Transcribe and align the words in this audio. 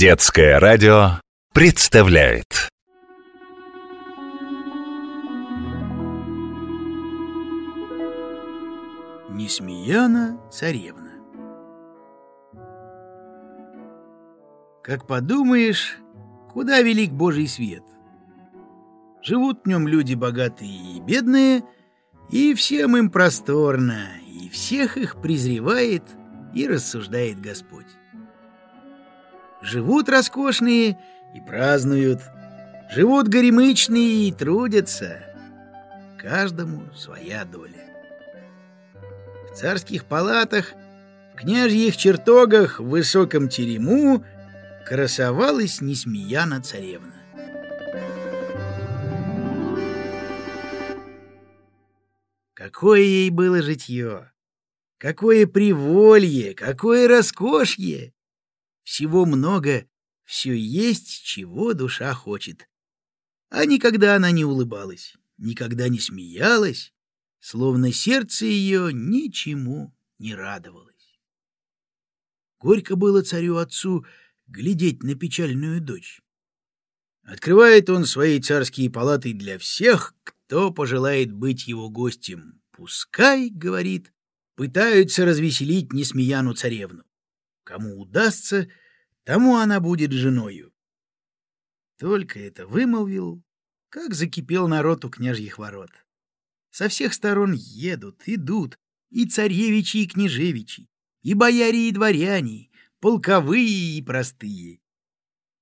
Детское 0.00 0.58
радио 0.58 1.20
представляет 1.52 2.70
Несмеяна 9.28 10.40
царевна 10.50 11.10
Как 14.82 15.06
подумаешь, 15.06 15.98
куда 16.50 16.80
велик 16.80 17.12
Божий 17.12 17.46
свет? 17.46 17.84
Живут 19.20 19.64
в 19.64 19.68
нем 19.68 19.86
люди 19.86 20.14
богатые 20.14 20.96
и 20.96 21.00
бедные, 21.02 21.62
и 22.30 22.54
всем 22.54 22.96
им 22.96 23.10
просторно, 23.10 24.06
и 24.26 24.48
всех 24.48 24.96
их 24.96 25.20
презревает 25.20 26.04
и 26.54 26.66
рассуждает 26.66 27.38
Господь. 27.38 27.99
Живут 29.62 30.08
роскошные 30.08 30.98
и 31.34 31.40
празднуют, 31.40 32.20
живут 32.90 33.28
горемычные 33.28 34.28
и 34.28 34.32
трудятся. 34.32 35.18
Каждому 36.18 36.82
своя 36.94 37.44
доля. 37.44 37.84
В 39.50 39.56
царских 39.56 40.04
палатах, 40.04 40.72
в 41.34 41.36
княжьих 41.36 41.96
чертогах, 41.96 42.80
в 42.80 42.88
высоком 42.88 43.48
терему 43.48 44.24
красовалась 44.86 45.80
Несмеяна 45.80 46.62
царевна. 46.62 47.14
Какое 52.54 53.00
ей 53.00 53.30
было 53.30 53.62
житье! 53.62 54.32
Какое 54.98 55.46
приволье, 55.46 56.54
какое 56.54 57.08
роскошье! 57.08 58.12
Всего 58.90 59.24
много, 59.24 59.86
все 60.24 60.52
есть, 60.52 61.22
чего 61.22 61.74
душа 61.74 62.12
хочет. 62.12 62.68
А 63.48 63.64
никогда 63.64 64.16
она 64.16 64.32
не 64.32 64.44
улыбалась, 64.44 65.14
никогда 65.38 65.88
не 65.88 66.00
смеялась, 66.00 66.92
словно 67.38 67.92
сердце 67.92 68.46
ее 68.46 68.90
ничему 68.92 69.96
не 70.18 70.34
радовалось. 70.34 71.20
Горько 72.58 72.96
было 72.96 73.22
царю-отцу 73.22 74.04
глядеть 74.48 75.04
на 75.04 75.14
печальную 75.14 75.80
дочь. 75.80 76.20
Открывает 77.22 77.88
он 77.90 78.06
свои 78.06 78.40
царские 78.40 78.90
палаты 78.90 79.34
для 79.34 79.56
всех, 79.60 80.16
кто 80.24 80.72
пожелает 80.72 81.30
быть 81.30 81.68
его 81.68 81.90
гостем. 81.90 82.60
Пускай, 82.72 83.50
говорит, 83.50 84.12
пытаются 84.56 85.24
развеселить 85.24 85.92
Несмеяну 85.92 86.54
царевну. 86.54 87.04
Кому 87.62 88.00
удастся, 88.00 88.68
тому 89.30 89.58
она 89.58 89.78
будет 89.78 90.10
женою. 90.10 90.74
Только 91.98 92.40
это 92.40 92.66
вымолвил, 92.66 93.44
как 93.88 94.12
закипел 94.12 94.66
народ 94.66 95.04
у 95.04 95.08
княжьих 95.08 95.56
ворот. 95.56 95.92
Со 96.70 96.88
всех 96.88 97.14
сторон 97.14 97.52
едут, 97.52 98.24
идут 98.26 98.76
и 99.08 99.26
царевичи, 99.26 99.98
и 99.98 100.08
княжевичи, 100.08 100.88
и 101.22 101.34
бояре, 101.34 101.88
и 101.88 101.92
дворяне, 101.92 102.70
полковые 102.98 103.98
и 103.98 104.02
простые. 104.02 104.80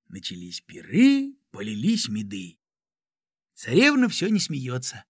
Начались 0.07 0.61
пиры, 0.61 1.35
полились 1.51 2.09
меды. 2.09 2.57
Царевна 3.53 4.09
все 4.09 4.29
не 4.29 4.39
смеется. 4.39 5.05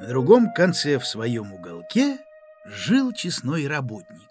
На 0.00 0.06
другом 0.06 0.50
конце 0.54 0.98
в 0.98 1.06
своем 1.06 1.52
уголке 1.52 2.18
жил 2.64 3.12
честной 3.12 3.68
работник. 3.68 4.30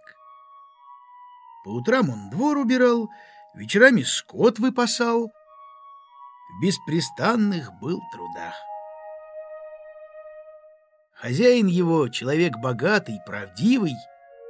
По 1.63 1.69
утрам 1.69 2.09
он 2.09 2.31
двор 2.31 2.57
убирал, 2.57 3.07
вечерами 3.53 4.01
скот 4.01 4.57
выпасал, 4.57 5.27
в 5.27 6.61
беспрестанных 6.63 7.71
был 7.79 8.01
трудах. 8.11 8.55
Хозяин 11.13 11.67
его, 11.67 12.09
человек 12.09 12.57
богатый, 12.57 13.19
правдивый, 13.23 13.93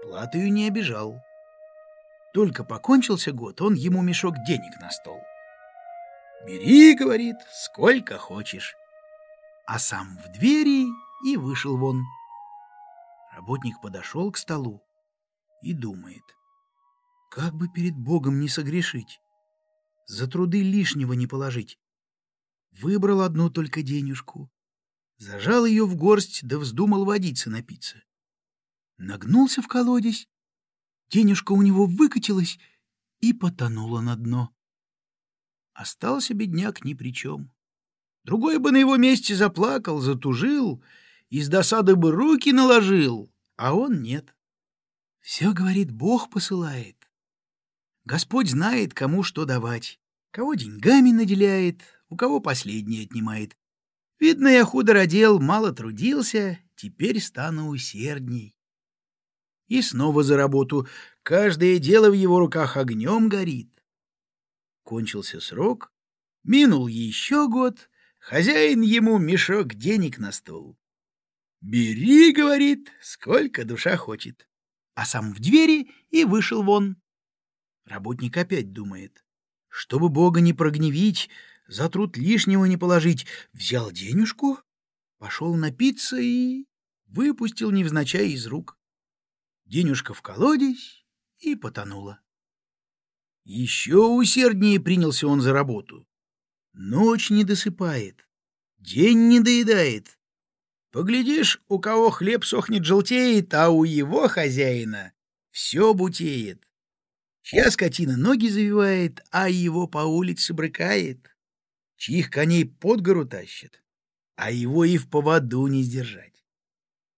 платою 0.03 0.53
не 0.53 0.69
обижал. 0.69 1.22
Только 2.34 2.63
покончился 2.63 3.34
год, 3.34 3.59
он 3.59 3.74
ему 3.74 4.01
мешок 4.01 4.36
денег 4.47 4.80
на 4.80 4.90
стол. 4.90 5.19
«Бери,— 6.46 6.96
говорит,— 6.96 7.36
сколько 7.51 8.18
хочешь». 8.18 8.78
А 9.66 9.78
сам 9.78 10.18
в 10.24 10.31
двери 10.31 10.88
и 11.24 11.38
вышел 11.38 11.78
вон. 11.78 12.06
Работник 13.31 13.80
подошел 13.81 14.31
к 14.31 14.38
столу 14.38 14.81
и 15.62 15.74
думает, 15.74 16.24
как 17.30 17.53
бы 17.53 17.68
перед 17.68 17.96
Богом 17.96 18.40
не 18.40 18.50
согрешить, 18.50 19.19
за 20.07 20.28
труды 20.28 20.62
лишнего 20.62 21.13
не 21.13 21.28
положить. 21.28 21.78
Выбрал 22.72 23.22
одну 23.22 23.50
только 23.50 23.81
денежку, 23.81 24.52
зажал 25.18 25.66
ее 25.66 25.85
в 25.85 25.96
горсть, 25.96 26.46
да 26.46 26.57
вздумал 26.57 27.06
водиться 27.06 27.50
напиться. 27.50 28.01
Нагнулся 28.97 29.62
в 29.62 29.68
колодец, 29.68 30.28
денежка 31.09 31.51
у 31.51 31.62
него 31.62 31.86
выкатилась 31.86 32.59
и 33.19 33.34
потонула 33.34 34.01
на 34.01 34.16
дно. 34.16 34.53
Остался 35.74 36.34
бедняк 36.34 36.84
ни 36.84 36.94
при 36.94 37.13
чем. 37.13 37.51
Другой 38.24 38.57
бы 38.59 38.72
на 38.72 38.78
его 38.78 38.97
месте 38.97 39.36
заплакал, 39.36 40.00
затужил— 40.00 40.84
из 41.29 41.47
досады 41.47 41.95
бы 41.95 42.12
руки 42.12 42.51
наложил, 42.51 43.31
а 43.56 43.75
он 43.75 44.01
нет. 44.01 44.34
Все, 45.19 45.53
говорит, 45.53 45.91
Бог 45.91 46.29
посылает. 46.29 47.09
Господь 48.06 48.50
знает, 48.50 48.94
кому 48.94 49.22
что 49.22 49.45
давать, 49.45 50.00
кого 50.31 50.56
деньгами 50.56 51.12
наделяет, 51.12 51.81
у 52.09 52.16
кого 52.16 52.39
последнее 52.39 53.03
отнимает. 53.03 53.56
Видно, 54.19 54.47
я 54.47 54.66
худо 54.66 54.94
родил, 54.94 55.39
мало 55.39 55.72
трудился, 55.72 56.59
теперь 56.75 57.22
стану 57.22 57.69
усердней. 57.69 58.56
И 59.68 59.84
снова 59.84 60.23
за 60.23 60.35
работу. 60.35 60.88
Каждое 61.22 61.78
дело 61.78 62.09
в 62.09 62.13
его 62.13 62.39
руках 62.39 62.75
огнем 62.75 63.29
горит. 63.29 63.69
Кончился 64.81 65.39
срок, 65.39 65.94
минул 66.44 66.88
еще 66.88 67.47
год, 67.47 67.89
хозяин 68.18 68.81
ему 68.81 69.19
мешок 69.19 69.75
денег 69.75 70.18
на 70.18 70.31
стол. 70.31 70.78
«Бери,— 71.62 72.31
говорит,— 72.34 72.92
сколько 73.02 73.66
душа 73.66 73.97
хочет». 73.97 74.47
А 74.96 75.06
сам 75.06 75.34
в 75.34 75.40
двери 75.40 75.92
и 76.09 76.25
вышел 76.25 76.62
вон. 76.64 76.97
Работник 77.86 78.38
опять 78.38 78.74
думает. 78.74 79.24
Чтобы 79.69 80.09
Бога 80.09 80.42
не 80.42 80.53
прогневить, 80.53 81.30
за 81.68 81.90
труд 81.90 82.18
лишнего 82.18 82.66
не 82.66 82.78
положить, 82.78 83.25
взял 83.53 83.92
денежку, 83.92 84.59
пошел 85.18 85.56
напиться 85.56 86.18
и 86.18 86.66
выпустил 87.06 87.72
невзначай 87.72 88.30
из 88.30 88.46
рук. 88.46 88.78
Денежка 89.66 90.14
в 90.14 90.22
колодец 90.22 91.06
и 91.40 91.56
потонула. 91.56 92.19
Еще 93.44 93.98
усерднее 93.98 94.80
принялся 94.80 95.28
он 95.28 95.42
за 95.42 95.53
работу. 95.53 96.08
Ночь 96.74 97.30
не 97.30 97.44
досыпает, 97.44 98.28
день 98.78 99.28
не 99.30 99.40
доедает, 99.40 100.19
Поглядишь, 100.91 101.61
у 101.67 101.79
кого 101.79 102.09
хлеб 102.09 102.44
сохнет 102.44 102.83
желтеет, 102.83 103.53
а 103.53 103.69
у 103.69 103.83
его 103.83 104.27
хозяина 104.27 105.13
все 105.51 105.94
бутеет. 105.94 106.67
Чья 107.44 107.69
скотина 107.69 108.17
ноги 108.17 108.47
завивает, 108.47 109.22
а 109.31 109.50
его 109.50 109.88
по 109.88 110.00
улице 110.00 110.53
брыкает. 110.53 111.35
Чьих 111.95 112.31
коней 112.31 112.66
под 112.66 113.01
гору 113.01 113.25
тащит, 113.25 113.83
а 114.35 114.51
его 114.51 114.83
и 114.85 114.97
в 114.97 115.09
поводу 115.09 115.68
не 115.68 115.83
сдержать. 115.83 116.44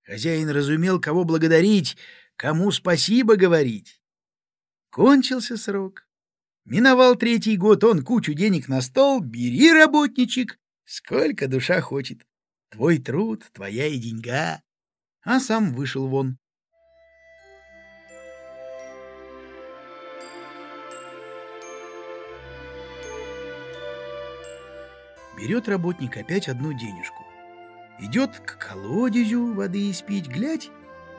Хозяин 0.04 0.50
разумел, 0.50 1.00
кого 1.00 1.24
благодарить, 1.24 1.96
кому 2.36 2.72
спасибо 2.72 3.36
говорить. 3.36 4.02
Кончился 4.90 5.56
срок. 5.56 6.08
Миновал 6.66 7.16
третий 7.16 7.58
год, 7.58 7.84
он 7.84 8.04
кучу 8.04 8.34
денег 8.34 8.68
на 8.68 8.82
стол, 8.82 9.22
бери, 9.22 9.72
работничек, 9.72 10.60
сколько 10.84 11.48
душа 11.48 11.80
хочет. 11.82 12.26
Твой 12.72 13.00
труд, 13.00 13.44
твоя 13.54 13.88
и 13.88 13.98
деньга. 13.98 14.62
А 15.24 15.40
сам 15.42 15.74
вышел 15.74 16.08
вон. 16.08 16.38
Берет 25.38 25.68
работник 25.68 26.16
опять 26.16 26.48
одну 26.48 26.72
денежку. 26.72 27.24
Идет 28.00 28.40
к 28.40 28.58
колодезю 28.58 29.54
воды 29.54 29.92
испить, 29.92 30.28
глядь, 30.28 30.70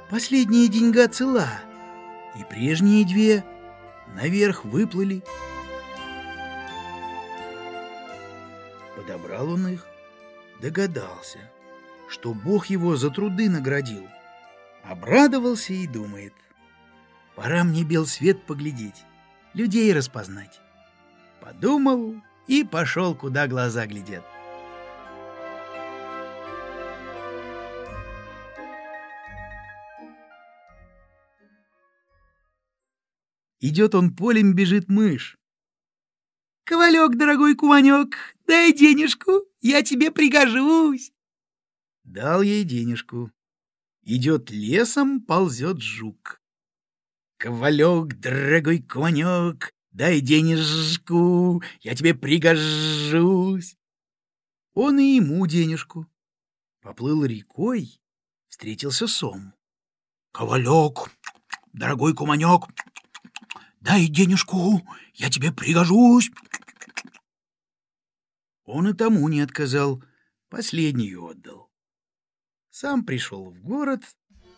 последняя 0.09 0.69
деньга 0.69 1.07
цела, 1.07 1.49
и 2.39 2.45
прежние 2.45 3.05
две 3.05 3.45
наверх 4.15 4.65
выплыли. 4.65 5.23
Подобрал 8.97 9.51
он 9.51 9.69
их, 9.69 9.87
догадался. 10.63 11.39
что 12.09 12.35
Бог 12.35 12.67
его 12.67 12.95
за 12.97 13.09
труды 13.09 13.49
наградил. 13.49 14.07
Обрадовался 14.85 15.73
и 15.73 15.87
думает, 15.87 16.35
пора 17.35 17.65
мне 17.65 17.85
бел 17.85 18.05
свет 18.05 18.45
поглядеть, 18.45 19.05
людей 19.55 19.91
распознать. 19.95 20.61
Подумал 21.41 22.17
и 22.47 22.65
пошел, 22.65 23.15
куда 23.15 23.47
глаза 23.47 23.87
глядят. 23.87 24.25
Идет 33.61 33.95
он 33.95 34.15
полем, 34.15 34.55
бежит 34.55 34.91
мышь. 34.91 35.39
«Ковалек, 36.73 37.17
дорогой 37.17 37.55
куманек, 37.55 38.35
дай 38.47 38.73
денежку, 38.73 39.43
я 39.61 39.83
тебе 39.83 40.11
пригожусь!» 40.11 41.13
Дал 42.03 42.41
ей 42.41 42.65
денежку. 42.65 43.31
Идет 44.01 44.51
лесом, 44.51 45.21
ползет 45.21 45.83
жук. 45.83 46.41
«Ковалек, 47.37 48.19
дорогой 48.19 48.79
куманек, 48.79 49.75
дай 49.91 50.21
денежку, 50.21 51.63
я 51.83 51.95
тебе 51.95 52.15
пригожусь!» 52.15 53.77
Он 54.73 54.99
и 54.99 55.17
ему 55.17 55.47
денежку. 55.47 56.07
Поплыл 56.81 57.27
рекой, 57.27 58.01
встретился 58.49 59.07
сом. 59.07 59.53
«Ковалек, 60.33 61.11
дорогой 61.75 62.15
куманек, 62.15 62.63
дай 63.83 64.07
денежку, 64.07 64.81
я 65.13 65.29
тебе 65.29 65.53
пригожусь!» 65.53 66.31
Он 68.73 68.89
и 68.89 68.95
тому 68.95 69.29
не 69.29 69.43
отказал, 69.43 70.03
последнюю 70.49 71.23
отдал. 71.23 71.71
Сам 72.71 73.05
пришел 73.05 73.51
в 73.51 73.61
город, 73.61 74.01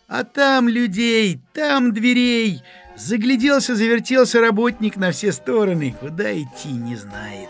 а 0.07 0.23
там 0.23 0.69
людей, 0.69 1.41
там 1.53 1.91
дверей. 1.91 2.61
Загляделся, 2.95 3.75
завертелся 3.75 4.39
работник 4.39 4.95
на 4.95 5.11
все 5.11 5.33
стороны, 5.33 5.93
куда 5.99 6.33
идти 6.33 6.69
не 6.69 6.95
знает. 6.95 7.49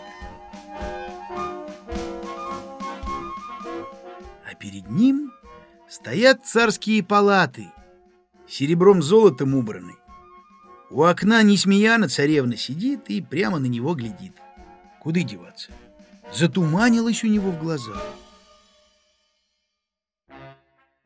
А 4.44 4.54
перед 4.58 4.90
ним 4.90 5.32
стоят 5.88 6.44
царские 6.44 7.04
палаты, 7.04 7.68
серебром 8.48 9.02
золотом 9.02 9.54
убраны. 9.54 9.94
У 10.90 11.04
окна 11.04 11.44
Несмеяна 11.44 12.08
царевна 12.08 12.56
сидит 12.56 13.08
и 13.08 13.22
прямо 13.22 13.60
на 13.60 13.66
него 13.66 13.94
глядит. 13.94 14.32
Куда 15.00 15.20
деваться? 15.22 15.70
Затуманилось 16.32 17.24
у 17.24 17.28
него 17.28 17.50
в 17.50 17.58
глазах. 17.58 18.02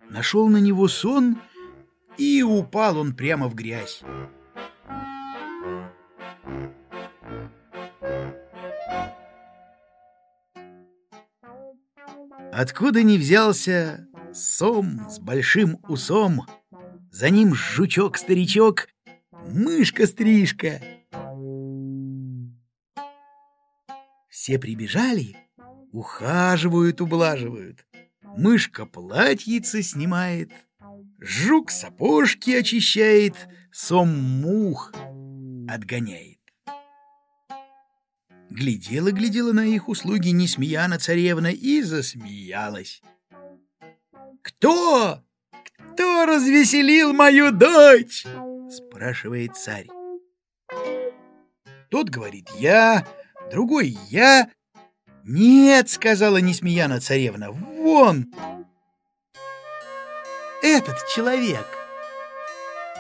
Нашел 0.09 0.49
на 0.49 0.57
него 0.59 0.89
сон, 0.89 1.37
и 2.19 2.43
упал 2.43 2.99
он 2.99 3.15
прямо 3.15 3.49
в 3.49 3.55
грязь. 3.55 4.03
Откуда 12.53 13.03
ни 13.03 13.17
взялся 13.17 14.07
сом 14.35 15.09
с 15.09 15.19
большим 15.19 15.79
усом, 15.89 16.47
за 17.11 17.31
ним 17.31 17.55
жучок-старичок 17.55 18.89
мышка-стрижка. 19.33 20.83
Все 24.31 24.61
прибежали, 24.61 25.37
ухаживают, 25.93 27.01
ублаживают. 27.01 27.85
Мышка 28.23 28.87
платьице 28.87 29.83
снимает, 29.83 30.53
жук 31.19 31.73
сапожки 31.73 32.53
очищает, 32.53 33.35
сом 33.73 34.09
мух 34.09 34.93
отгоняет. 35.69 36.39
Глядела-глядела 38.51 39.53
на 39.53 39.65
их 39.65 39.89
услуги 39.89 40.29
Несмеяна 40.29 40.99
царевна 40.99 41.49
и 41.49 41.83
засмеялась. 41.83 43.03
«Кто? 44.43 45.25
Кто 45.93 46.27
развеселил 46.27 47.13
мою 47.13 47.51
дочь?» 47.51 48.25
спрашивает 48.71 49.57
царь. 49.57 49.89
Тот 51.91 52.11
говорит 52.11 52.49
«я», 52.59 53.05
другой 53.51 53.99
«я». 54.09 54.49
«Нет»,— 55.25 55.89
сказала 55.91 56.39
Несмеяна 56.39 57.01
царевна,— 57.01 57.51
«вон!» 57.53 58.33
«Этот 60.63 60.97
человек!» 61.15 61.67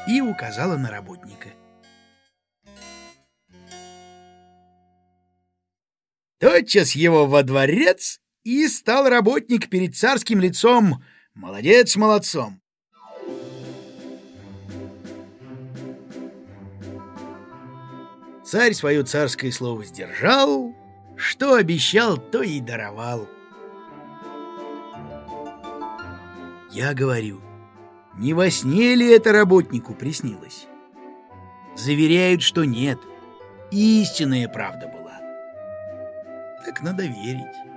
И 0.08 0.20
указала 0.20 0.76
на 0.76 0.90
работника. 0.90 1.48
Тотчас 6.38 6.92
его 6.92 7.26
во 7.26 7.42
дворец 7.42 8.18
и 8.44 8.66
стал 8.66 9.08
работник 9.08 9.68
перед 9.68 9.94
царским 9.94 10.40
лицом. 10.40 11.04
Молодец 11.34 11.96
молодцом. 11.96 12.62
Царь 18.50 18.74
свое 18.74 19.04
царское 19.04 19.52
слово 19.52 19.84
сдержал, 19.84 20.74
что 21.14 21.54
обещал, 21.54 22.16
то 22.16 22.42
и 22.42 22.58
даровал. 22.58 23.28
Я 26.72 26.92
говорю, 26.92 27.40
не 28.18 28.34
во 28.34 28.50
сне 28.50 28.96
ли 28.96 29.08
это 29.08 29.30
работнику 29.30 29.94
приснилось? 29.94 30.66
Заверяют, 31.76 32.42
что 32.42 32.64
нет, 32.64 32.98
истинная 33.70 34.48
правда 34.48 34.88
была. 34.88 35.20
Так 36.64 36.82
надо 36.82 37.04
верить. 37.04 37.69